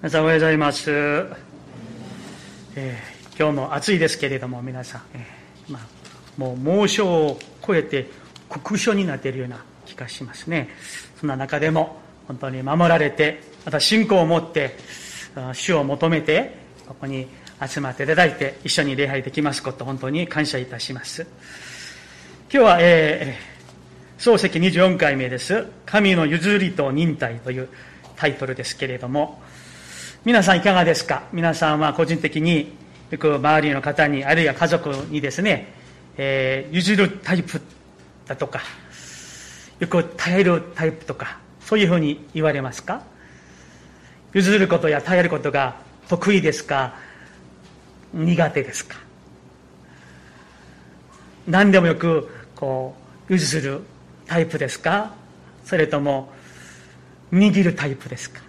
[0.00, 5.82] 皆さんおはようございます、えー、今日も暑いですけれども皆さん、えー、まあ、
[6.36, 7.36] もう猛暑を
[7.66, 8.08] 超えて
[8.48, 10.68] 酷暑になっているような気がしますね。
[11.18, 14.76] そんな中でも本当に守られてまた信仰を持って
[15.52, 16.54] 主を求めて
[16.86, 17.26] ここに
[17.66, 21.26] 集まっていただいて一緒に礼拝できますこと本当に感謝いたします。
[22.42, 27.68] 今日は、えー、漱石24回目です「神の譲りと忍耐」という
[28.14, 29.42] タイトルですけれども
[30.28, 31.22] 皆さんいかがですか？
[31.32, 32.76] 皆さんは個人的に
[33.10, 35.72] よく周りの方にあるいは家族にですね、
[36.18, 37.58] えー、譲るタイプ
[38.26, 38.60] だとか
[39.78, 43.04] よく耐えるタイプとかそういうふうに言われますか？
[44.34, 45.76] 譲ることや耐えることが
[46.10, 46.94] 得意ですか？
[48.12, 48.96] 苦手ですか？
[51.46, 52.94] 何でもよくこ
[53.30, 53.80] う譲る
[54.26, 55.14] タイプですか？
[55.64, 56.30] それとも
[57.32, 58.42] 握るタイプですか？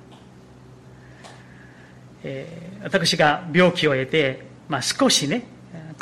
[2.23, 5.45] えー、私が病気を得て、まあ、少しね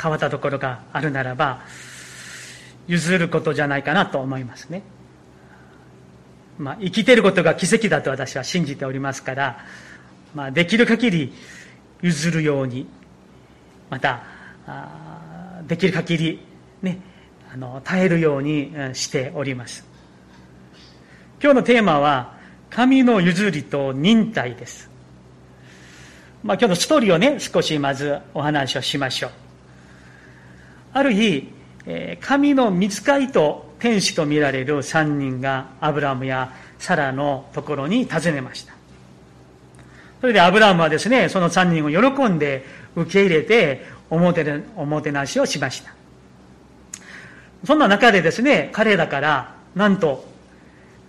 [0.00, 1.62] 変わったところがあるならば
[2.86, 4.82] 譲ることじゃないかなと思いますね、
[6.58, 9.64] まあ、生きてることが奇跡だと私は信じておりますから、
[10.34, 11.32] まあ、できる限り
[12.02, 12.86] 譲るように
[13.90, 14.22] また
[15.66, 16.40] できる限り
[16.82, 17.00] ね
[17.52, 19.86] あの耐えるようにしております。
[21.42, 22.36] 今日のテーマは
[22.68, 24.90] 神の譲りと忍耐です。
[26.42, 29.30] まあ、今日のストーリーをね、少しまずお話をしましょう。
[30.92, 31.52] ある日、
[32.20, 38.74] 神の見つかりと天使と見られる3人がアブラムやサラのところに訪ねました。
[40.20, 45.92] それでアブラムはですね、その3人を喜んで受け入れておもておもてなしをしました。
[47.64, 50.24] そんな中でですね、彼らから、なんと、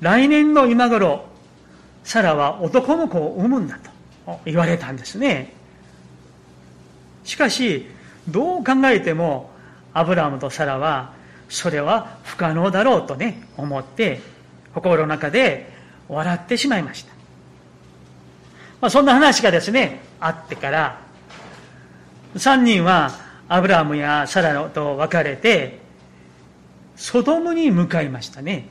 [0.01, 1.25] 来年の今頃、
[2.03, 3.98] サラは男の子を産むんだと。
[4.45, 5.53] 言われたんですね。
[7.23, 7.85] しかし
[8.27, 9.49] どう考えても
[9.93, 11.13] アブラムとサラは
[11.47, 14.19] それは不可能だろうとね思って
[14.73, 15.71] 心の中で
[16.07, 17.13] 笑ってしまいました、
[18.81, 20.99] まあ、そんな話がですねあってから
[22.35, 23.11] 3人は
[23.47, 25.79] アブラムやサラと別れて
[26.95, 28.67] ソドムに向かいましたね。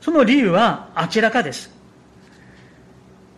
[0.00, 1.70] その理由は明らかです。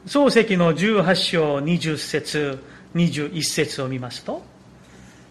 [0.06, 2.58] 漱石の18章20節
[2.94, 4.42] 21節を見ますと、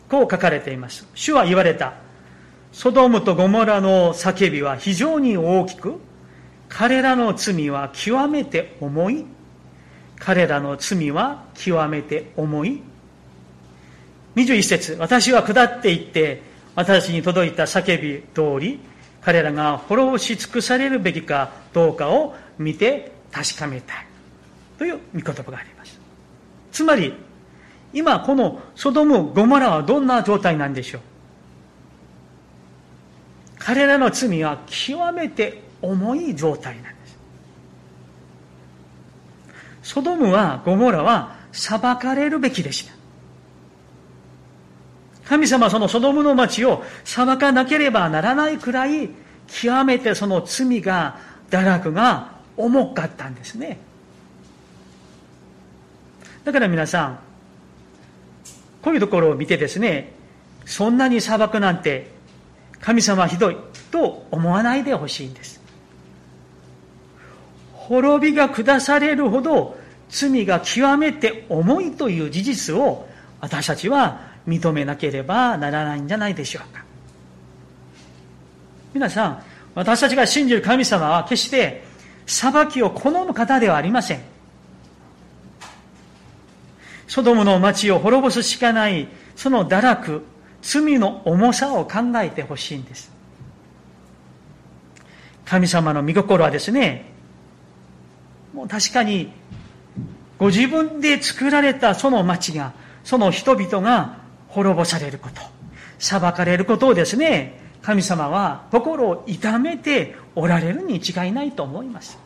[0.10, 1.06] こう書かれています。
[1.14, 1.94] 主は言われた。
[2.72, 6.00] ソドムとゴモラの叫びは非常に大きく、
[6.70, 9.26] 彼らの罪は極めて重い。
[10.18, 12.82] 彼らの罪は極めて重い。
[14.36, 16.42] 21節私は下っていって、
[16.76, 18.80] 私に届いた叫び通り、
[19.22, 24.11] 彼らが滅ぼし尽くされるべきかどうかを見て確かめたい。
[24.82, 26.00] という見言葉があります。
[26.72, 27.14] つまり、
[27.94, 31.02] 今このソドム・ゴモラはどんな状態なんでしょう
[33.60, 36.90] 彼らの罪は極めて重い状態なんで
[39.84, 39.94] す。
[39.94, 42.94] ソドムはゴモラは裁かれるべきでした。
[45.26, 49.12] 神様はそのソドムの町を裁かなければならないくらい
[49.48, 51.20] 極めてその罪が
[51.52, 53.91] 堕落が重かったんですね。
[56.44, 57.20] だから皆さん、
[58.82, 60.14] こういうところを見てですね、
[60.66, 62.12] そんなに裁くなんて
[62.80, 63.58] 神様はひどい
[63.92, 65.62] と思わないでほしいんです。
[67.74, 69.78] 滅びが下されるほど
[70.10, 73.08] 罪が極めて重いという事実を
[73.40, 76.84] 私たちは認めなければならないんじゃないでしょうか。
[78.94, 81.84] 皆さん、私たちが信じる神様は決して
[82.26, 84.22] 裁きを好む方ではありません。
[87.12, 90.24] ソドムの町を滅ぼすしかない、その堕落、
[90.62, 93.12] 罪の重さを考えてほしいんです。
[95.44, 97.12] 神様の御心はですね、
[98.54, 99.30] もう確かに、
[100.40, 102.72] ご自分で作られたその町が、
[103.04, 105.42] その人々が滅ぼされること、
[106.00, 112.18] 裁かれることをですね、神様は心を痛めておられるに違いないと思います。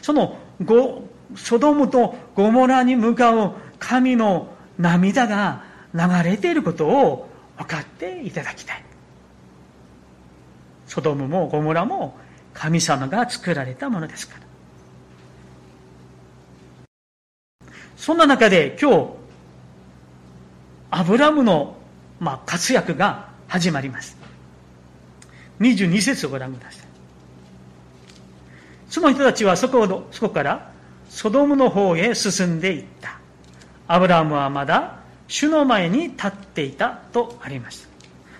[0.00, 1.02] そのご
[1.34, 5.64] ソドムとゴモラに向かう神の涙が
[5.94, 8.84] 流れていることを分かっていただきたい。
[10.86, 12.16] ソドムもゴモラも
[12.54, 14.46] 神様が作られたものですから。
[17.96, 19.08] そんな中で今日、
[20.90, 21.76] アブラムの、
[22.20, 24.16] まあ、活躍が始まります。
[25.60, 26.86] 22節をご覧ください。
[28.88, 30.70] その人たちはそこそこから
[31.16, 33.18] ソドムの方へ進んでいった。
[33.88, 34.98] アブラムはまだ
[35.28, 37.88] 主の前に立っていたとあります。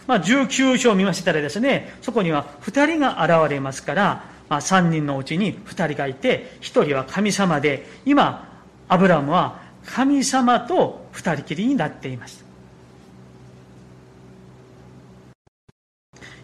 [0.07, 12.45] まあ、19章を見ましたらですね、そこには2人が現れますから、まあ、3人のうちに2人がいて、1人は神様で、今、アブラムは神様と2人きりになっています。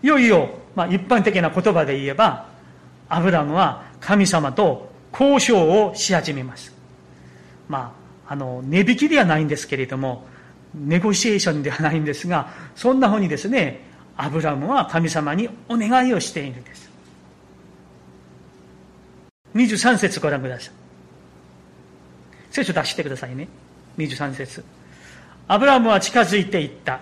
[0.02, 2.46] いよいよ、まあ、一般的な言葉で言えば、
[3.11, 6.73] アブラムは神様と交渉をし始めます。
[7.69, 7.94] ま
[8.26, 10.26] あ、あの、値引きではないんですけれども、
[10.75, 13.81] ネゴシエーションではないんですが、そんなふうにですね、
[14.17, 16.91] アブラムは神様にお願いをしているんです。
[19.55, 20.73] 23節ご覧ください。
[22.50, 23.49] 聖書出してくださいね。
[23.99, 24.65] 23節
[25.49, 27.00] アブラムは近づいていった。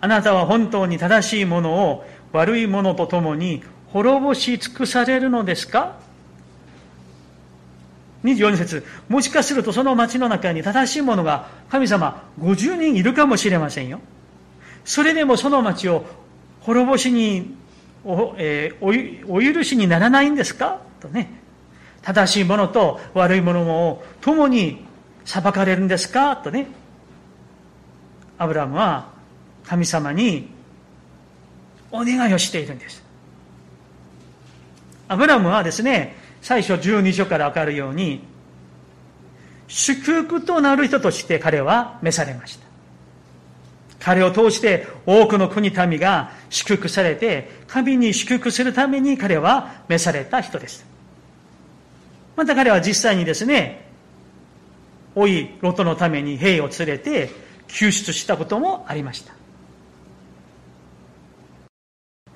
[0.00, 5.98] あなたは本当に正しいものを悪いものとともに滅ぼし尽くされるのですか？
[8.34, 14.00] 24節もしかするとその町の中に正しいものが神様50人いるかもしれませんよ。
[14.84, 16.04] それでもその町を
[16.60, 17.54] 滅ぼしに
[18.04, 20.80] お,、えー、お許しにならないんですか？
[21.00, 21.30] とね。
[22.02, 24.84] 正しいものと悪いものも共に
[25.24, 26.36] 裁かれるんですか？
[26.36, 26.66] とね。
[28.38, 29.10] アブラムは
[29.64, 30.48] 神様に
[31.90, 33.02] お願いをしているんです。
[35.08, 38.22] アブラムはですね、最初12章からわかるように、
[39.66, 42.64] 祝福となる人として彼は召されました。
[43.98, 50.86] 彼を通して多くの国民が祝福されて、神に祝福するために彼は召された人です。
[52.36, 53.84] また彼は実際にですね、
[55.16, 57.28] 老いロトのために兵を連れて
[57.66, 59.34] 救出したこともありました。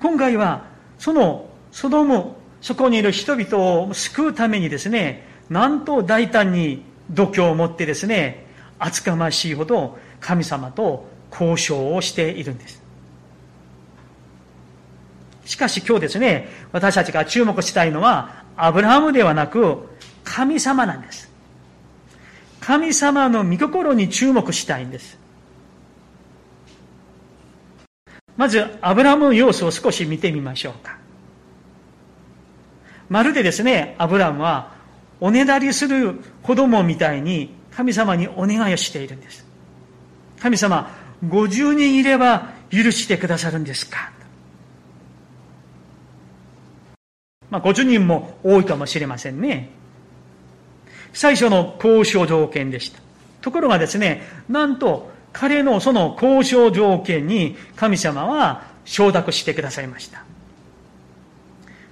[0.01, 0.65] 今回は
[0.99, 8.45] そのソドムそこにいる人々を救うためにですね、なんと大胆に度胸を持ってですね、
[8.79, 12.81] 厚かましいほど神様と交渉をしているんです。
[15.45, 19.89] しかし今日ですね、私たちが注目したいのは、アブラハムではなく、
[20.23, 21.31] 神様なんです。
[22.59, 25.17] 神様の御心に注目したいんです。
[28.37, 31.00] まず、アブラハムの様子を少し見てみましょうか。
[33.11, 34.71] まるでですね、アブラムは、
[35.19, 39.45] おねだりする子供みたいに神様にお願いをしているんです。
[40.39, 40.89] 神様、
[41.25, 44.11] 50人いれば許してくださるんですか？
[47.49, 49.71] まあ、50人も多いかもしれませんね。
[51.11, 53.01] 最初の交渉条件でした。
[53.41, 60.23] ところがですね、なんと彼のその交渉条件に神様は承諾してくださいました。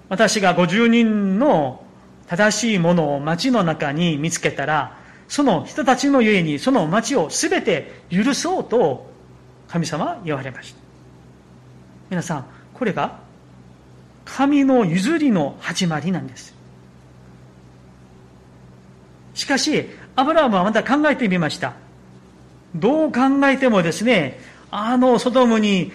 [0.10, 1.84] 私が50人の
[2.28, 4.98] 正しいものを町の中に見つけたら、
[5.28, 9.12] その人たちのゆえにその町を全て許そうと
[9.68, 10.80] 神様は言われました。
[12.10, 13.20] 皆さん、これが
[14.26, 16.56] 神の譲りの始まりなんです。
[19.36, 19.86] しかし、
[20.16, 21.74] アブラハムはまた考えてみました。
[22.76, 24.40] どう考えてもですね、
[24.72, 25.92] あのソドムに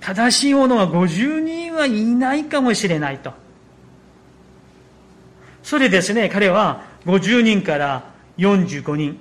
[0.00, 3.32] 正しい者は50人はいないかもしれないと。
[5.62, 9.18] それですね、彼は50人から45人、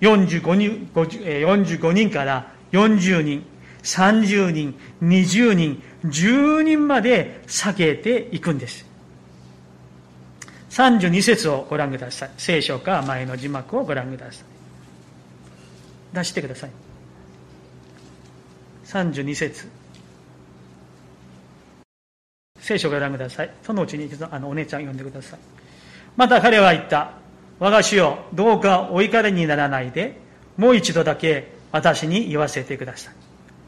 [0.00, 3.44] 45人 ,45 人から40人、
[3.82, 8.86] 30人、20人、10人まで下げていくんです。
[10.70, 12.30] 32節をご覧ください。
[12.38, 14.44] 聖書か前の字幕をご覧ください。
[16.14, 16.70] 出してください。
[18.86, 19.79] 32節
[22.70, 23.50] 聖書をご覧ください。
[23.64, 25.40] そのうちにあのお姉ちゃん読んでください。
[26.16, 27.14] また彼は言った。
[27.58, 30.20] 我が主よ、どうかお怒りにならないで、
[30.56, 33.14] もう一度だけ私に言わせてください。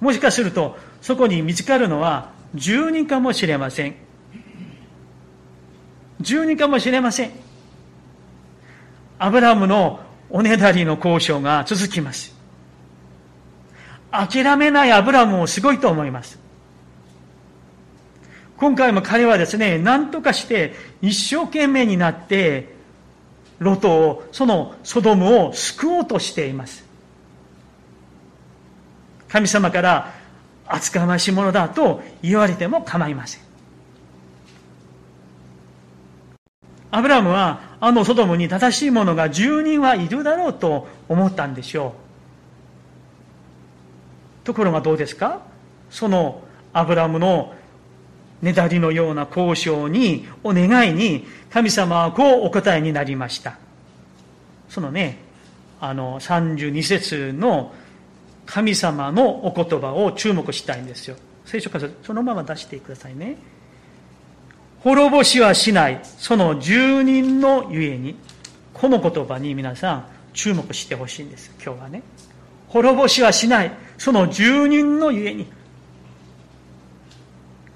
[0.00, 3.96] もしかすると、そこに見つかるのは10人かもしれません。
[6.20, 7.32] 10人かもしれません。
[9.18, 9.98] アブラムの
[10.30, 12.36] おねだりの交渉が続きます。
[14.12, 16.41] 諦めないアブラムもすごいと思います。
[18.62, 22.76] 今回も彼はですね、何とかして一生懸命になって、
[23.58, 26.84] ロトを、そのソドムを救おうとしています。
[29.28, 30.14] 神様から
[30.64, 33.42] 厚かましいものだと言われても構いません。
[36.92, 41.96] アブラムはあのソドムに正しいものが10人はいるだろうと思ったんでしょ
[44.44, 44.46] う。
[44.46, 45.40] ところがどうですか？
[45.90, 46.42] その
[46.72, 47.54] アブラムの
[48.42, 53.56] ねだりのような交渉に、お願いに、神様はこうお答えになりました。
[54.68, 55.18] そのね、
[55.80, 57.72] あの、32節の
[58.46, 61.16] 神様のお言葉を注目したいんですよ。
[61.44, 63.36] 聖書からそのまま出してくださいね。
[64.80, 68.16] 滅ぼしはしない、その住人のゆえに、
[68.74, 72.02] この言葉に皆さん注目してほしいんです、今日はね。
[72.68, 75.46] 滅ぼしはしない、その住人のゆえに。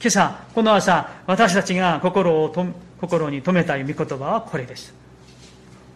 [0.06, 2.64] 今朝、この朝、私たちが心をと
[3.00, 4.94] 心に留めたい御言葉はこれです。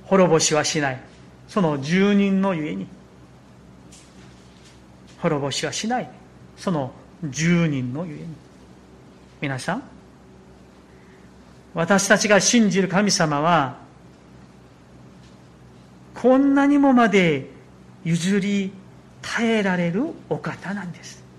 [0.02, 1.00] 滅ぼしはしない、
[1.46, 2.88] その住人のゆえに。
[5.20, 6.10] 滅ぼしはしない、
[6.56, 6.90] その
[7.22, 8.26] 住人のゆえに。
[9.40, 9.82] 皆さん、
[11.72, 13.76] 私たちが信じる神様は、
[16.16, 17.48] こんなにもまで
[18.02, 18.72] 譲り
[19.22, 21.29] 耐えられるお方なんです。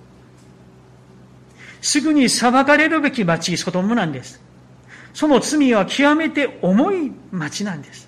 [1.81, 4.39] すぐに裁かれるべき町、ソドムなんです。
[5.13, 8.07] その罪は極めて重い町なんです。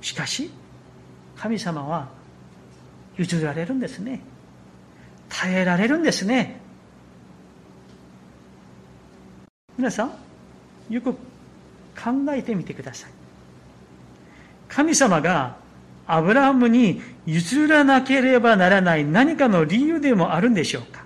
[0.00, 0.50] しかし、
[1.36, 2.08] 神様は
[3.16, 4.20] 譲られるんですね。
[5.28, 6.60] 耐えられるんですね。
[9.76, 10.12] 皆さん、
[10.88, 11.20] よく考
[12.30, 13.10] えてみてください。
[14.68, 15.56] 神様が
[16.06, 21.04] アブラハムに譲らなければならない何かの理由でもあるんでしょうか？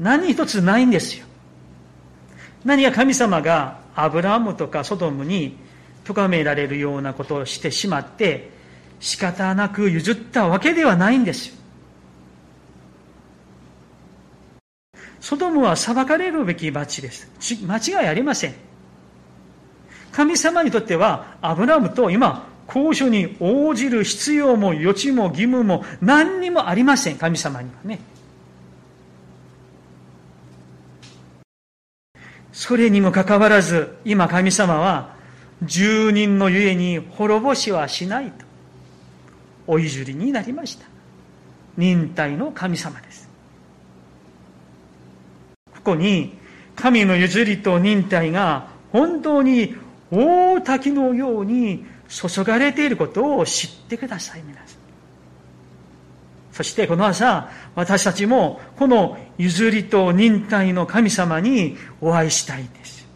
[0.00, 1.26] 何一つないんですよ。
[2.64, 5.56] 何が神様がアブラハムとかソドムに
[6.04, 8.50] 咎められるようなことをしてしまって
[8.98, 11.54] 仕方なく譲ったわけではないんですよ。
[15.20, 17.30] ソドムは裁かれるべき町です。
[17.66, 18.54] 間違いありません。
[20.12, 28.00] 神様にとっては、アブラムと今、交渉に応じる必要も余地も義務も何にもありません、神様にはね。
[32.52, 35.14] それにもかかわらず、今神様は、
[35.62, 38.44] 住人のゆえに滅ぼしはしないと、
[39.66, 40.86] お譲りになりました。
[41.76, 43.28] 忍耐の神様です。
[45.76, 46.36] ここに
[46.76, 49.74] 神の譲りと忍耐が本当に
[50.10, 54.79] 大滝のように注がれていることを知ってください、皆さん。
[56.52, 63.06] そしてこの朝、私たちもこの譲りと忍耐の神様にお会いしたいです。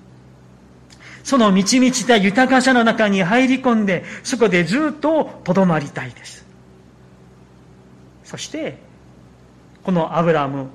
[1.25, 6.45] その満ち満ちた豊かさの中に入り込んで、そこでずっと留まりたいです。
[8.25, 8.79] そして、
[9.83, 10.69] このアブラム、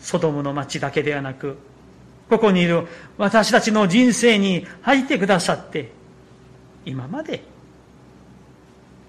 [0.00, 1.58] ソドムの町だけではなく、
[2.30, 2.86] ここにいる
[3.18, 5.90] 私たちの人生に入ってくださって、
[6.84, 7.42] 今まで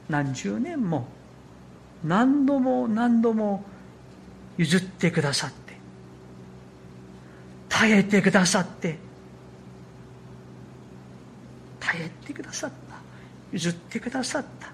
[0.10, 1.08] 何十年も
[2.04, 3.64] 何度も何度も
[4.58, 5.74] 譲ってくださって、
[7.70, 8.98] 耐えてくださって、
[11.80, 12.76] 耐えてくださった。
[13.52, 14.70] 譲ってくださった。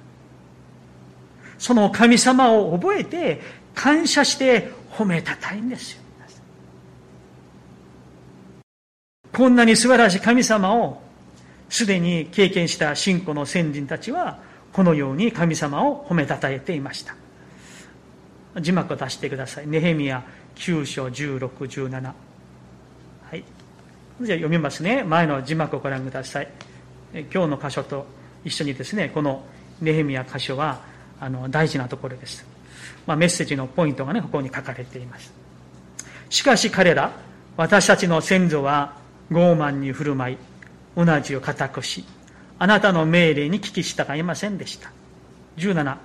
[1.57, 3.41] その神様を覚えて、
[3.75, 6.03] 感謝して褒めたたいんですよ。
[9.33, 11.01] こんなに素晴らしい神様を
[11.67, 14.37] すでに経験した信仰の先人たちは
[14.73, 17.15] このように神様を褒めたたえていました。
[18.59, 19.67] 字幕を出してください。
[19.67, 20.23] ネヘミヤ
[20.55, 23.43] 9章1617はい。
[24.21, 25.03] じゃあ読みますね。
[25.03, 26.47] 前の字幕をご覧ください。
[27.31, 28.05] 今日の箇所と
[28.43, 29.43] 一緒にですねこの
[29.81, 30.81] ネヘミヤ箇所は
[31.19, 32.45] あの大事なところです、
[33.05, 35.31] まあ、メッセージのポイントがねここに書かれています。
[36.29, 37.11] しかし彼ら
[37.55, 38.95] 私たちの先祖は
[39.31, 40.37] 傲慢に振る舞い、
[40.95, 42.03] うなじを固くし、
[42.63, 44.89] あなたの命令に聞き従いませんでした。
[45.58, 45.98] 17、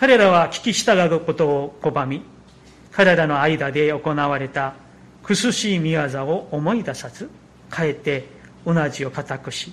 [0.00, 2.22] 彼らは聞き従うことを拒み、
[2.90, 4.74] 彼らの間で行われた
[5.22, 7.30] 苦しい見業を思い出さず、
[7.70, 8.24] かえて
[8.66, 9.72] うなじを固くし、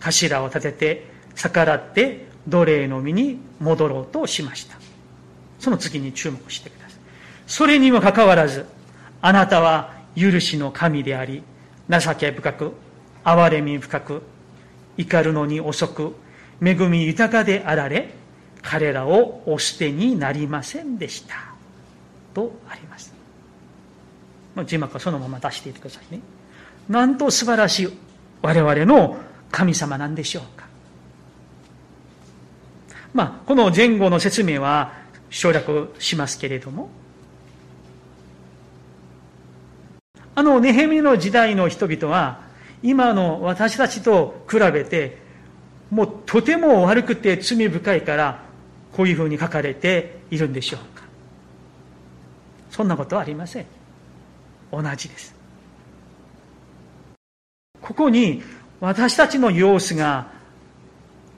[0.00, 4.78] 頭を立てて逆らって奴隷の身に戻ろうとしました。
[5.58, 6.98] その次に注目してください。
[7.46, 8.64] それにもかかわらず、
[9.20, 11.42] あなたは許しの神であり、
[11.90, 12.72] 情け深く、
[13.22, 14.22] 憐れみ深く、
[14.96, 16.16] 怒るのに遅く、
[16.62, 18.14] 恵み豊かであられ、
[18.62, 21.36] 彼らをお捨てになりませんでした。
[22.34, 23.14] とあります。
[24.64, 26.20] 字幕はそのまま出していてくださいね。
[26.88, 27.88] なんと素晴らしい
[28.42, 29.18] 我々の
[29.50, 30.66] 神様なんでしょうか。
[33.12, 34.92] まあ、この前後の説明は
[35.30, 36.88] 省略しますけれども、
[40.34, 42.45] あのネヘミの時代の人々は
[42.82, 45.18] 今の私たちと比べて
[45.90, 48.42] もうとても悪くて罪深いから
[48.92, 51.04] こういうふうに書かれているんでしょうか。
[52.70, 53.66] そんなことはありません。
[54.72, 55.34] 同じです。
[57.80, 58.42] ここに
[58.80, 60.32] 私たちの様子が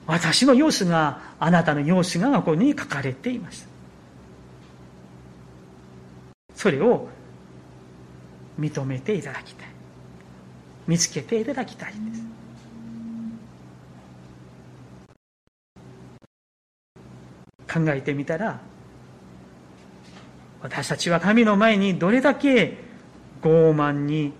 [0.07, 3.69] 私の様子があなたの様子がここに書かれています。
[6.55, 7.09] それを
[8.59, 9.78] 認めていただきたい。
[10.89, 12.23] 見つけていただきたいです。
[17.73, 18.59] 考えてみたら
[20.63, 22.79] 私たちは神の前にどれだけ
[23.43, 24.33] 傲慢に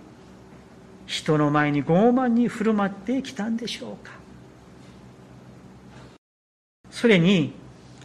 [1.05, 4.11] 人の前に傲慢に振る舞ってきたんでしょうか。
[6.91, 7.53] それに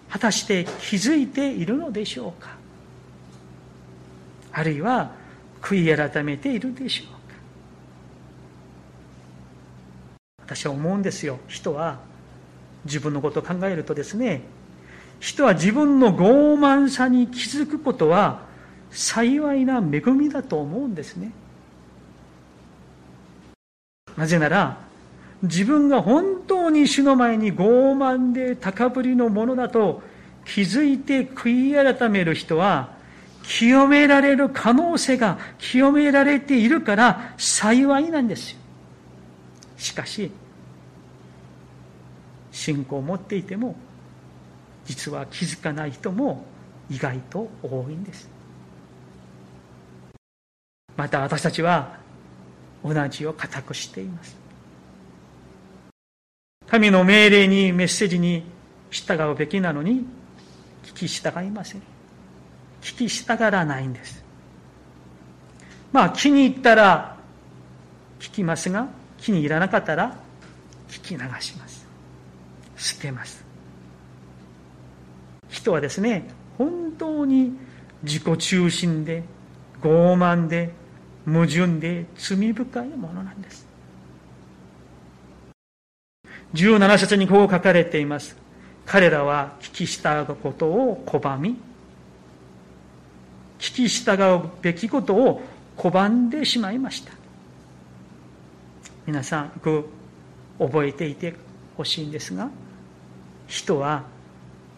[0.09, 2.57] 果たして気づいているのでしょうか。
[4.53, 5.11] あるいは
[5.61, 7.15] 悔い改めているでしょうか
[10.47, 11.39] 私は思うんですよ。
[11.49, 11.99] 人は
[12.85, 14.43] 自分のことを考えるとですね
[15.21, 18.43] 人は自分の傲慢さに気づくことは
[18.91, 21.33] 幸いな恵みだと思うんですね。
[24.17, 24.79] なぜなら
[25.43, 30.03] 自分が本当に主の前に傲慢で高ぶりのものだと
[30.45, 32.95] 気づいて悔い改める人は
[33.43, 38.59] 清められる可能性が清められているから幸いなんですよ。
[39.85, 40.31] しかし
[42.50, 43.76] 信仰を持っていても
[44.87, 46.45] 実は気づかない人も
[46.88, 48.29] 意外と多いんです。
[50.97, 51.99] また私たちは
[52.85, 54.37] 同じを固くしています。
[56.67, 58.45] 神の命令にメッセージに
[58.91, 60.07] 従うべきなのに
[60.85, 61.83] 聞き従いません。
[62.81, 64.25] 聞き従らないんです。
[65.93, 67.17] まあ気に入ったら
[68.19, 68.88] 聞きますが
[69.25, 70.14] 気に入らなかったら
[70.90, 71.87] 聞き流します。
[72.76, 73.43] 捨てます。
[75.49, 76.28] 人はですね
[76.59, 77.57] 本当に
[78.02, 79.23] 自己中心で
[79.81, 80.73] 傲慢で
[81.25, 83.66] 矛盾で罪深いものなんです。
[86.52, 88.37] 17節にこう書かれています。
[88.85, 91.57] 彼らは聞き従うことを拒み
[93.59, 95.40] 聞き従うべきことを
[95.79, 97.24] 拒んでしまいました。
[99.07, 99.88] 皆さんよく
[100.59, 101.35] 覚えていて
[101.77, 102.51] ほしいんですが
[103.47, 104.05] 人は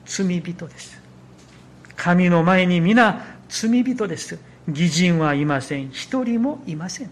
[0.05, 1.01] 罪人です。
[1.97, 4.39] 神の前に皆罪人です。
[4.69, 5.91] 義人はいません。
[5.91, 7.11] 一人もいません。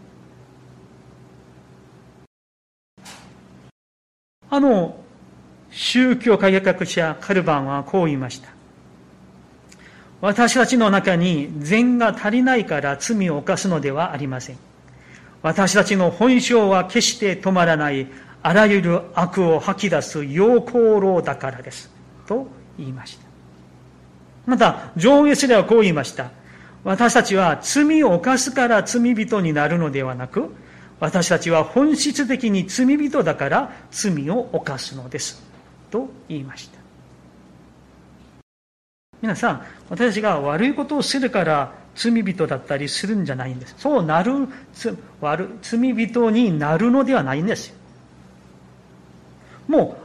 [4.51, 5.01] あの
[5.71, 8.49] 宗教改革者カルバンはこう言いました。
[10.21, 14.74] 私たちの中に善が足りないから罪を犯すのではありません。
[15.45, 18.07] 私たちの本性は決して止まらない
[18.43, 21.91] あらゆる悪を吐き出す陽光炉だからです
[22.27, 22.47] と
[22.79, 23.27] 言いました。
[24.47, 26.31] また、上下すれはこう言いました。
[26.83, 30.49] 私たちは罪を犯すから罪人になるのではなく、
[30.99, 35.43] 私たちは本質的に罪人だから罪を犯すのです。
[35.91, 36.79] と言いました。
[39.21, 43.75] 皆さん、私たちが悪いことをするから罪人だったりするんじゃないんです。
[43.79, 44.49] そうなる、
[45.63, 47.75] 罪人になるのではないんですよ。
[49.69, 50.05] もう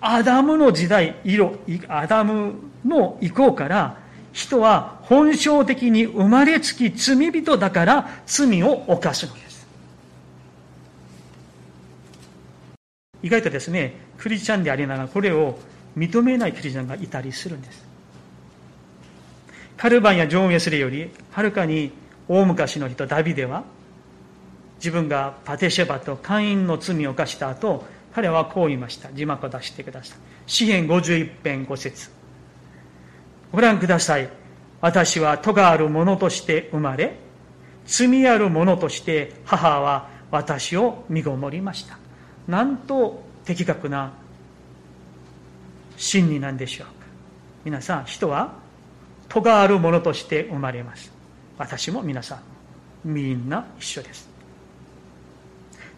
[0.00, 1.58] アダムの時代、色、
[1.88, 3.96] アダムの以降から、
[4.32, 9.66] 人は本性的に生まれつき罪人だから罪を犯すのです。
[13.22, 15.58] 意外とですね、クリスチャンでありながらこれを
[15.96, 17.93] 認めないクリスチャンがいたりするんです。
[19.76, 21.92] カルバンやジョン・ウェスレよりはるかに
[22.28, 23.64] 大昔の人ダビデは
[24.76, 27.84] 自分がパテシェバと会員の罪を犯した後
[28.14, 29.12] 彼はこう言いました。
[29.12, 30.18] 字幕を出してください。
[30.46, 32.10] 詩篇51編5節
[33.50, 34.28] ご覧ください。
[34.80, 37.16] 私は戸がある者として生まれ、
[37.86, 41.98] 罪ある者として母は私を身ごもりました。
[42.46, 44.12] なんと的確な
[45.96, 46.92] 真理なんでしょうか。
[47.64, 48.63] 皆さん、人は
[49.34, 51.12] 戸がある者として生まれます。
[51.58, 52.40] 私も皆さん、
[53.04, 54.28] みんな一緒です。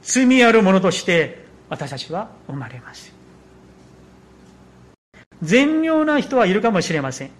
[0.02, 3.12] 罪ある者として私たちは生まれます。
[5.42, 7.30] 善良な人はいるかもしれません。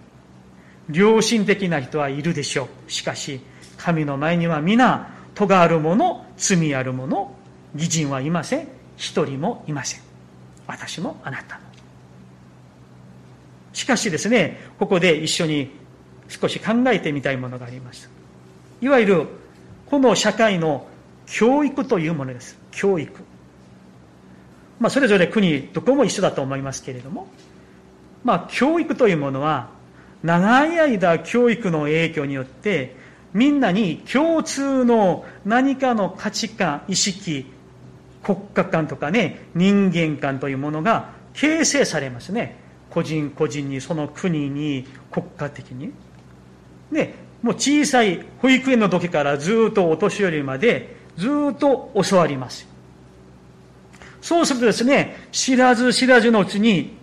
[0.91, 2.91] 良心的な人はいるでしょう。
[2.91, 3.41] しかし、
[3.77, 7.33] 神の前には皆、咎ある者、罪ある者、
[7.73, 8.67] 義人はいません。
[8.97, 10.01] 一人もいません。
[10.67, 11.61] 私もあなたも。
[13.73, 15.71] しかしですね、ここで一緒に
[16.27, 18.09] 少し考えてみたいものがあります。
[18.81, 19.27] いわゆる、
[19.87, 20.87] この社会の
[21.25, 22.57] 教育というものです。
[22.71, 23.11] 教育。
[24.79, 27.27] まあ、それぞれ国どこも一緒だと思いますけれども、
[28.23, 29.69] まあ、教育というものは
[30.23, 32.95] 長い間教育の影響によって
[33.33, 37.47] みんなに共通の何かの価値観意識
[38.21, 42.57] 国家観とかね人間観というものが形成されますね。
[42.89, 45.93] 個人個人に、その国に、国家的に。
[46.91, 52.67] ね、もう小さい保育園の時からずっとお年寄りまでずっと教わります。
[54.21, 56.97] そうするとですね、知らず知らずのうちに、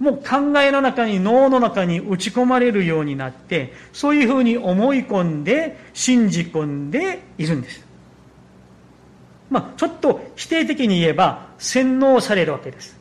[0.00, 7.84] もう考えの中に、脳の中に打ち込まれるようになって、そういうふうに思い込んで、信じ込んでいるんです。
[9.50, 12.96] まあ、ちょっと否定的に言えば、洗脳されるわけです。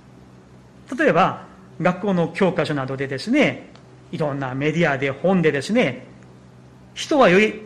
[0.98, 1.46] 例えば、
[1.82, 3.70] 学校の教科書などでですね、
[4.12, 6.06] いろんなメディアで本でですね、
[6.94, 7.62] 人は良い、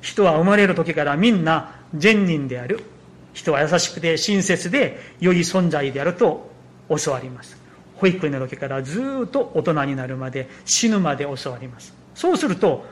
[0.00, 2.84] 人は生まれる時からみんな善人である。
[3.32, 6.50] 人は優しくて親切で良い存在であると
[6.88, 7.56] 教わります。
[7.96, 11.94] 保育園の時からずっと大人になるまで死ぬまで教わります。
[12.14, 12.84] そうすると、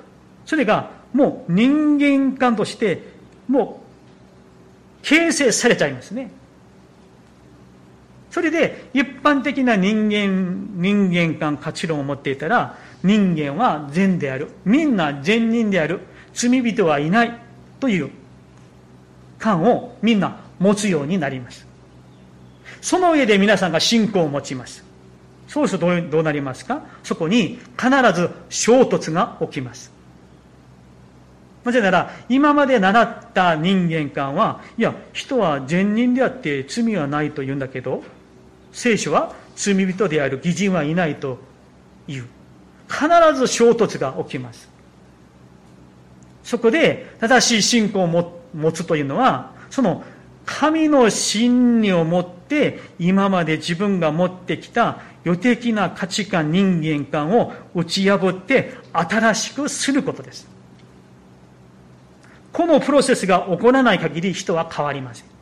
[0.46, 3.02] それがもう人間観として
[3.48, 3.82] も
[5.02, 6.30] う形成されちゃいますね。
[8.30, 14.48] それで一般的な人間、人間観価値論を持っていたら、人間は善である。
[14.64, 16.00] みんな善人である。
[16.34, 17.38] 罪人はいない。
[17.80, 18.10] という
[19.38, 21.64] 感をみんな持つようになります。
[22.80, 24.84] その上で皆さんが信仰を持ちます。
[25.46, 26.82] そうするとどうなりますか？
[27.04, 29.92] そこに必ず衝突が起きます。
[31.64, 38.02] なぜなら、今まで習った人間観は、いや、人は善人であって罪はないと言うんだけど、
[38.72, 41.38] 聖書は罪人である義人はいないと
[42.06, 42.26] 言う。
[42.88, 43.06] 必
[43.38, 44.68] ず衝突が起きます。
[46.42, 48.06] そこで正しい信仰を
[48.54, 50.02] 持つというのは、その
[50.46, 60.48] 神の真理を持って今まで自分が持ってきた予的な価値観、人間観を打ち破って新しくすることです。
[62.50, 65.37] このプロセスが起こらない限り人は変わりません。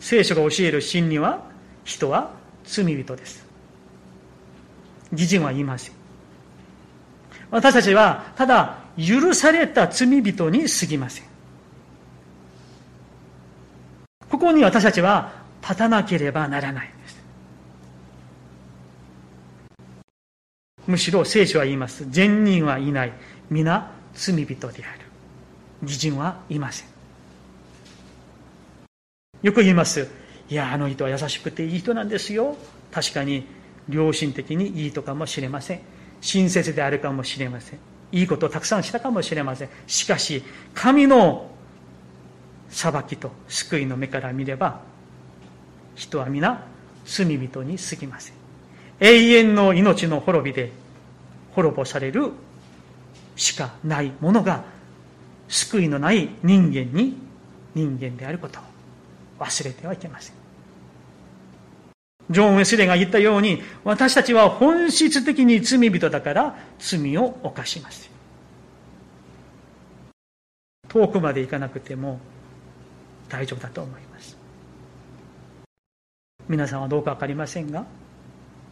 [0.00, 1.44] 聖書が教える真理は
[1.84, 2.32] 人は
[2.64, 3.46] 罪人です。
[5.12, 5.94] 義人は言いません。
[7.50, 11.24] 私たちはただ許された罪人に過ぎません。
[14.28, 15.32] ここに私たちは
[15.62, 17.20] 立たなければならないんです。
[20.86, 22.08] むしろ聖書は言います。
[22.10, 23.12] 善人はいない。
[23.50, 25.00] 皆罪人である。
[25.82, 26.99] 義人はいません。
[29.42, 30.08] よく言います。
[30.48, 32.56] いや、あの人は優しくていい人なんですよ。
[32.90, 33.46] 確かに
[33.88, 35.80] 良心的にいいとかもしれません。
[36.20, 37.78] 親切であるかもしれません。
[38.12, 39.68] いいことをたくさんしたかもしれません。
[39.86, 40.42] しかし、
[40.74, 41.50] 神の
[42.68, 44.80] 裁きと救いの目から見れば、
[45.94, 46.64] 人は皆
[47.04, 48.34] 罪人に過ぎません。
[49.00, 50.72] 永遠の命の滅びで
[51.52, 52.32] 滅ぼされる
[53.36, 54.64] しかないものが
[55.48, 57.16] 救いのない人間に
[57.74, 58.60] 人間であること
[59.40, 60.34] 忘れてはいけません。
[62.30, 68.08] ジョン・ウェスレが言ったように、私たちは本質的に罪人だから罪を犯します。
[70.88, 72.20] 遠くまで行かなくても
[73.28, 74.36] 大丈夫だと思います。
[76.48, 77.86] 皆さんはどうか分かりませんが、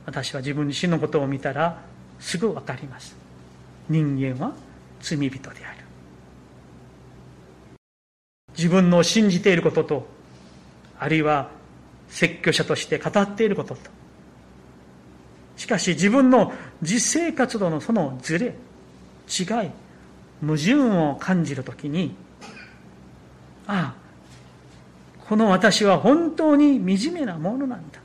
[0.06, 1.82] 私は自分自身のことを見たら
[2.18, 3.16] すぐ分かります。
[3.88, 4.52] 人間は
[5.00, 5.78] 罪人である。
[8.56, 10.17] 自分の信じていることと、
[10.98, 11.50] あるいは
[12.08, 13.90] 説教者として語っていることと。
[15.56, 18.54] しかし自分の実生活とのそのズレ
[19.28, 19.70] 違い
[20.40, 22.14] 矛盾を感じるときに
[23.66, 28.00] ああこの私は本当に惨めなものなんだ。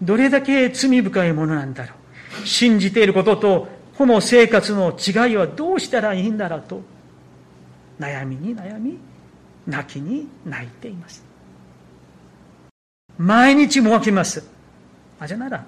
[0.00, 1.94] どれだけ罪深いものなんだろ
[2.42, 2.46] う。
[2.46, 6.82] 信じていることとこの生活の違いはどうしたらいいんだろうと
[7.98, 8.98] 悩みに悩み
[9.66, 11.31] 泣きに泣いています。
[13.18, 14.44] 毎日もきます。
[15.20, 15.64] あ、じゃなら、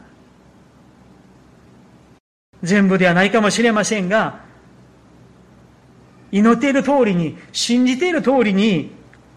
[2.63, 4.41] 全部ではないかもしれませんが、
[6.33, 8.91] 祈っている通りに、信じている通りに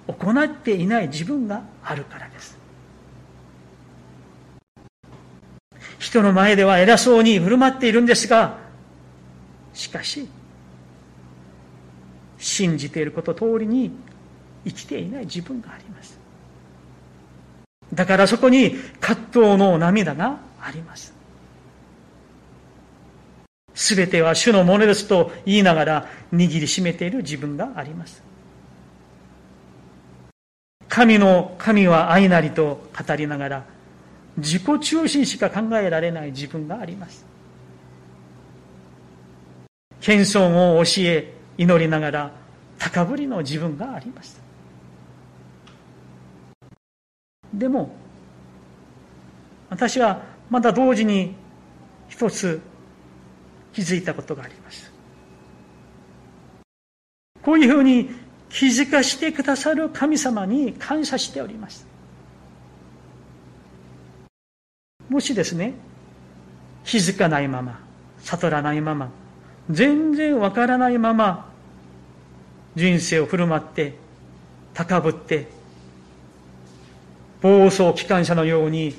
[0.07, 2.57] 行っていない自分があるからです。
[5.99, 8.57] 人の前では偉そうに振る舞っているんですが、
[9.73, 10.27] しかし、
[12.37, 13.91] 信じていること通りに
[14.65, 16.16] 生きていない自分があります。
[17.93, 21.13] だからそこに葛藤の涙があります。
[23.73, 28.23] すべては主のものですと言いながら握りしめている自分があります。
[30.89, 33.65] 神の神は愛なりと語りながら
[34.37, 37.25] 自己中心しか考えられない自分があります。
[40.01, 42.31] 謙遜を教え祈りながら
[42.79, 44.46] 高ぶりの自分があります。
[47.53, 47.95] でも、
[49.69, 51.35] 私はまだ同時に
[52.09, 52.61] 一つ
[53.73, 54.91] 気づいたことがあります。
[57.41, 58.09] こういうふうに
[58.49, 61.87] 気づかしてくださる神様に感謝しております。
[65.09, 65.73] もしですね、
[66.83, 67.79] 気づかないまま、
[68.19, 69.09] 悟らないまま、
[69.69, 71.51] 全然わからないまま、
[72.75, 73.95] 人生を振る舞って、
[74.73, 75.47] 高ぶって、
[77.41, 78.95] 暴走機関車のように、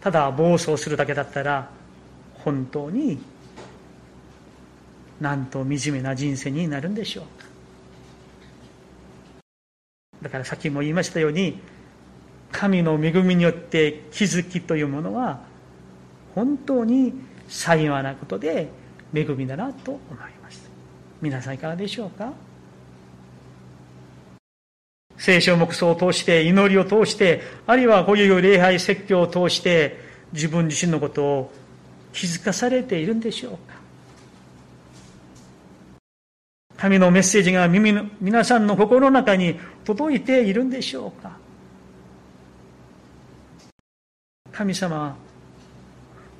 [0.00, 1.70] ただ暴走するだけだったら、
[2.34, 3.18] 本当に、
[5.20, 7.46] なんと惨めな人生になるんでしょうか。
[10.22, 11.60] だからさっきも言いましたように、
[12.52, 15.40] 神の恵みによって気づきというものは、
[16.34, 17.12] 本当に
[17.48, 18.68] 幸いなことで
[19.12, 20.70] 恵みだなと思います。
[21.20, 22.32] 皆さんいかがでしょうか
[25.18, 29.98] 聖書目想を通して、祈りを通して、あるいはこういう礼拝説教を通して、
[30.32, 31.52] 自分自身のことを
[32.12, 33.74] 気づかされているんでしょうか。
[36.76, 41.38] 神のメッセージが耳の皆さんの心の中に届いているんでしょうか。
[44.52, 45.16] 神様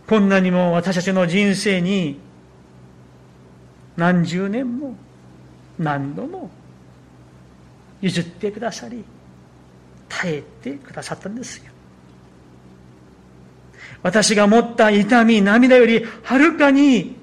[0.06, 2.20] こんなにも私たちの人生に
[3.96, 4.94] 何十年も
[5.78, 6.50] 何度も
[8.04, 9.02] 譲ってくださり
[10.10, 11.72] 耐えてくださったんですよ。
[14.02, 17.16] 私が持った痛み涙よりはるかに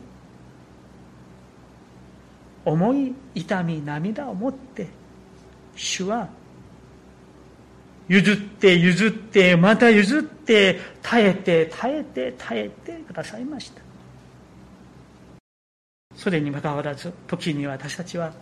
[2.66, 4.88] 重い痛み涙を持って
[5.76, 6.28] 主は
[8.08, 13.82] 譲って譲ってまた譲って耐えて耐えて耐えてくださいました。
[16.16, 18.34] それにもかかわらず時に私たちは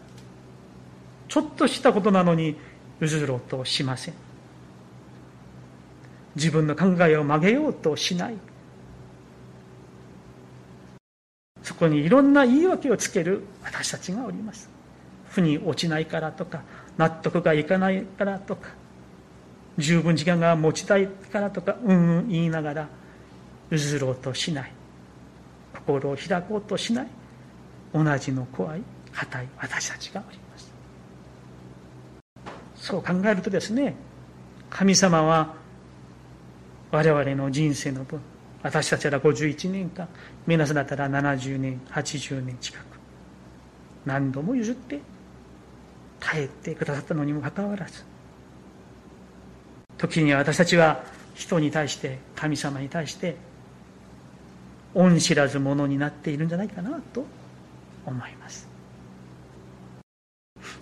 [1.29, 2.55] ちょっとしたことなのに
[2.99, 4.13] 譲ろうとしません。
[6.35, 8.35] 自分の考えを曲げようとしない。
[11.61, 14.69] そこにいろんな言い訳をつける私たちがおります。
[15.29, 16.63] 腑に落ちないからとか
[16.97, 18.69] 納得がいかないからとか
[19.77, 22.87] 十分時間が持ちたいからとかうんうん言いながら
[23.69, 24.71] 譲ろうとしない。
[25.75, 27.07] 心を開こうとしない。
[27.93, 28.81] 同じの怖い
[29.13, 30.48] 硬い私たちがおります。
[32.89, 33.93] そう考えるとですね
[34.71, 35.53] 神様は
[36.91, 38.19] 我々の人生の分
[38.63, 40.07] 私たちは51年間
[40.47, 42.83] 皆さんだったら70年80年近く
[44.05, 44.99] 何度も譲って
[46.19, 48.03] 耐えてくださったのにもかかわらず
[49.99, 51.03] 時には私たちは
[51.35, 53.35] 人に対して神様に対して
[54.95, 57.23] 恩知らず者になっているんじゃないかなと
[58.05, 58.68] 思います。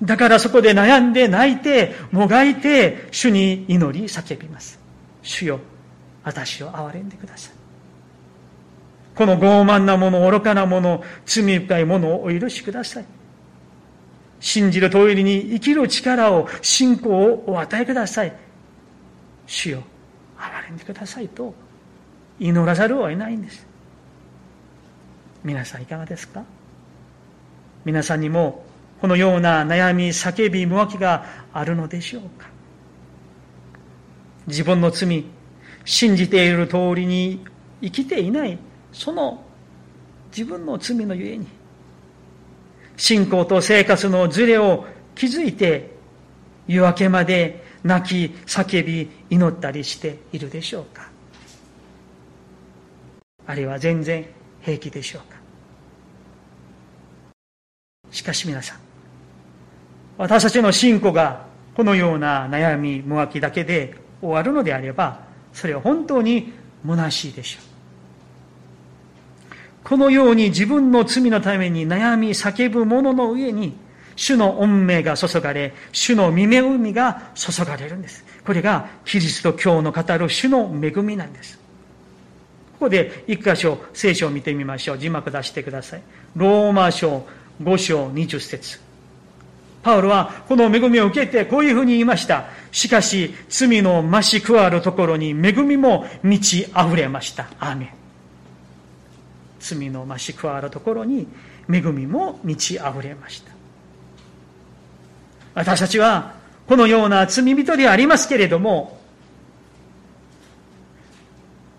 [0.03, 4.79] だからそこで悩んで泣いてもがいて主に祈り叫びます
[5.21, 5.60] 主よ
[6.23, 7.53] 私を憐れんでください
[9.15, 13.05] この傲慢なもの、愚かなもの、罪深いものをお許しください。
[14.39, 18.33] 信じる通りに生きる力を、信仰をお与えください。
[19.47, 19.81] 主よ、
[20.38, 21.55] 憐れんでくださいと
[22.39, 23.65] 祈らざるを得ないんです。
[25.43, 26.43] 皆さんいかがですか？
[27.86, 28.66] 皆さんにも
[29.01, 32.47] このような悩み、叫び、もがきがあるのでしょうか。
[34.47, 35.25] 自分の罪、
[35.88, 37.45] 信じている通りに
[37.81, 38.60] 生きていない
[38.91, 39.41] その
[40.31, 41.47] 自分の罪のゆえに
[42.97, 45.95] 信仰と生活のズレを気づいて
[46.67, 51.10] 夜明けまで泣き叫び祈ったりしているでしょうか。
[53.45, 54.25] あるいは全然
[54.62, 55.38] 平気でしょうか。
[58.12, 58.87] しかし皆さん
[60.17, 65.21] 私たちの信仰がこのような悩みもがきだけで終わるのであれば
[65.53, 66.53] それは本当に
[66.86, 67.77] 虚しいでしょう
[69.88, 73.73] このように自分の罪のために悩み叫ぶ者の上に、
[74.17, 78.25] 主の恩命が注がれ、主の見恵みが注がれるんです。
[78.45, 81.58] これがキリスト教の語る主の恵みなんです。
[82.73, 84.97] ここで一箇所聖書を見てみましょう。
[84.97, 86.01] 字幕出してください。
[86.36, 87.25] ローマ書
[87.63, 88.87] 5章20節
[89.88, 92.45] パウロはこの恵みを受けてこういうふうに言いました。
[92.71, 97.47] しかし罪の増し加わるところに恵みも満ち溢れました。
[97.60, 97.97] アーメン。
[99.60, 101.28] 罪の増し加わるところに
[101.69, 103.52] 恵みも満ち溢れました
[105.54, 106.36] 私たちは
[106.67, 109.00] このような罪人でありますけれども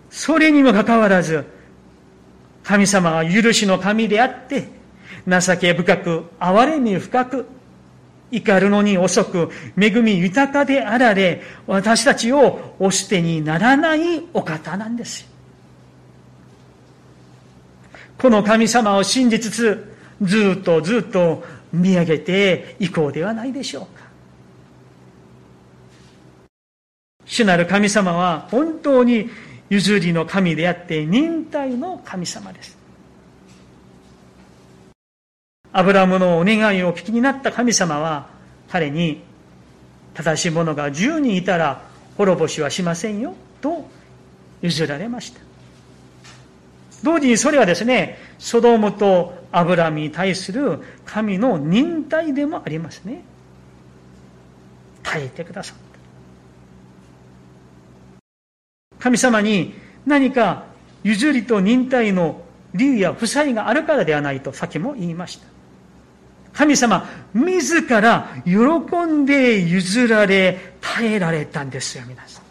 [0.09, 1.45] それにもかかわらず
[2.63, 4.67] 神様は許しの神であって
[5.27, 7.45] 情け深く憐れみ深く
[8.31, 15.27] 怒るのに遅く、恵み豊かであられ、私たちをお捨てにならないお方なんです
[18.17, 24.09] この神様を信じつつ、ずっとずっと見上げていこうではないでしょうか。
[27.25, 29.29] 主なる神様は本当に
[29.69, 32.78] 譲りの神であって忍耐の神様です。
[35.71, 38.27] アブラムのお願いをお聞きになった神様は
[38.69, 39.21] 彼に
[40.13, 41.81] 正しい者が10人いたら
[42.17, 43.87] 滅ぼしはしませんよと
[44.61, 45.41] 譲られました。
[47.03, 53.23] 同時にそれはですね、ソドムとアブラムに対する神の忍耐でもありますね。
[55.03, 55.89] 耐えてくださった。
[58.99, 59.73] 神様に
[60.05, 60.65] 何か
[61.03, 62.41] 譲りと忍耐の
[62.73, 65.58] 理由や負債があるからではないとさっきも言いました。
[66.53, 68.51] 神様、自ら喜
[69.05, 72.43] んで譲られ、耐えられたんですよ、皆さん。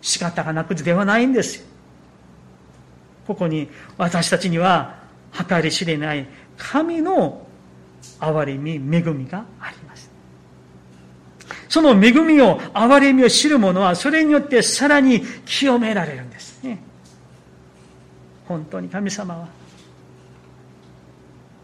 [0.00, 1.66] 仕方がなくではないんですよ。
[3.26, 4.96] ここに私たちには
[5.48, 7.46] 計り知れない神の
[8.20, 10.10] 憐れみ、恵みがあります。
[11.68, 16.78] その恵みを、憐れみを知る者は、それによってさらに清められるんですね。
[18.46, 19.48] 本当に神様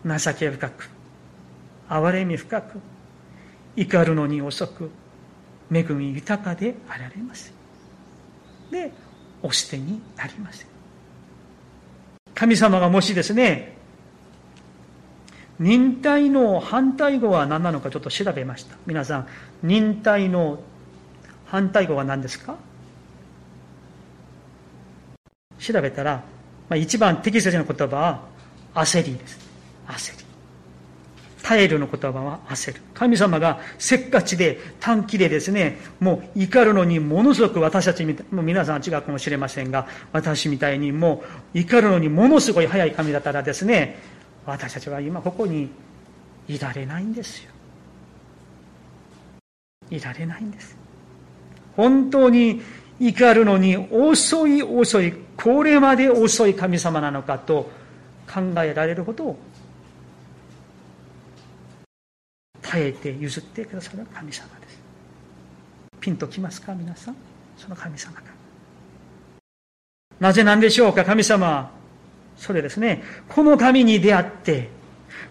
[0.04, 0.88] は、情け深く、
[1.88, 2.81] 憐れみ深く、
[3.77, 4.90] 怒るのに遅く、
[5.73, 7.53] 恵み豊かであられます。
[8.70, 8.92] で、
[9.42, 10.66] お捨てになりません。
[12.35, 13.77] 神様がもしですね、
[15.59, 18.77] 忍耐の反対語は何なのかちょっと調べました。
[18.87, 19.29] 皆さん、
[19.62, 20.59] 忍耐の
[21.47, 22.57] 反対語は何ですか？
[25.61, 26.25] 調べたら、
[26.68, 28.23] まあ、一番適切な言葉は
[28.75, 29.38] 焦りです。
[29.87, 30.24] 焦り。
[31.44, 32.80] 耐えるの言葉は焦る。
[32.94, 41.22] 神様がせっかちで短期でですね、もう怒るのにものすごく私たちみたい、もう皆さん違うかもしれませんが、私みたいにも
[41.54, 43.98] う怒るのにものすごい早い神だったらですね、
[44.46, 45.68] 私たちは今ここに
[46.48, 47.50] いられないんですよ。
[49.90, 50.78] いられないんです。
[51.76, 52.62] 本当に
[52.98, 57.70] 怒るのに遅い遅い、これまで遅い神様なのかと
[58.33, 59.37] 考えられるほど
[62.66, 64.81] 耐えて譲ってくださる神様です。
[66.00, 67.16] ピンときますか皆さん？
[67.57, 68.22] その神様が。
[70.18, 71.70] なぜなんでしょうか神様？
[72.37, 73.03] それですね。
[73.29, 74.70] この神に出会って、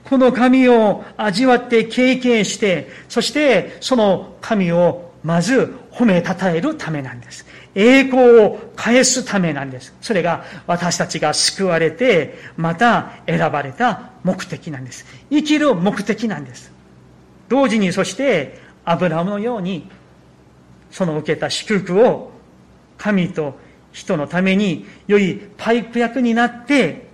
[0.05, 7.45] この神を味わって経験して、そしてその神をまず褒めたたえるためなんです。
[7.75, 9.95] 栄光を返すためなんです。
[10.01, 15.05] それが私たちが救われて、また選ばれた目的なんです。
[15.31, 16.71] 生きる目的なんです。
[17.53, 19.87] 同時にそしてアブラハムのように
[20.89, 22.31] その受けた祝福を
[22.97, 23.59] 神と
[23.91, 27.05] 人のために良いパイプ役になって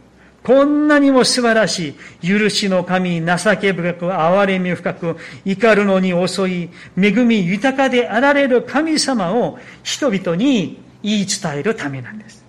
[0.42, 12.46] こんなにも素晴らしい許しの神、情け深く、憐れみ深く、怒るのに遅い、恵み豊かであられる神様を人々に言い伝えるためなんです。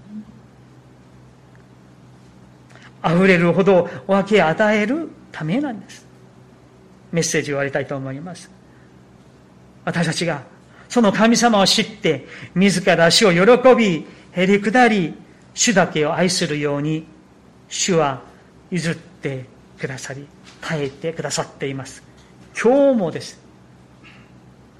[3.04, 5.99] 溢れるほど分け与えるためなんです。
[7.12, 8.50] メッセージを終わりたいと思います。
[9.84, 10.42] 私たちが
[10.90, 15.14] その神様を知って、自ら死を喜び、へり下り、
[15.54, 17.06] 主だけを愛するように、
[17.68, 18.22] 主は
[18.72, 19.46] 譲って
[19.78, 20.26] くださり、
[20.60, 22.02] 耐えてくださっています。
[22.60, 23.40] 今日もです。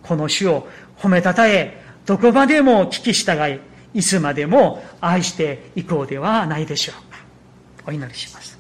[0.02, 0.66] この主を
[0.98, 3.60] 褒めたたえ、どこまでも聞き従い、
[3.94, 7.20] いつまでも愛していこうではないでしょうか。
[7.86, 8.59] お祈りします。